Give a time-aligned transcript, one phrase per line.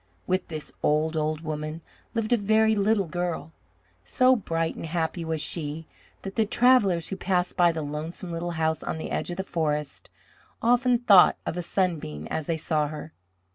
[0.25, 1.81] With this old, old woman
[2.15, 3.51] lived a very little girl.
[4.03, 5.85] So bright and happy was she
[6.23, 9.43] that the travellers who passed by the lonesome little house on the edge of the
[9.43, 10.09] forest
[10.59, 13.13] often thought of a sunbeam as they saw her.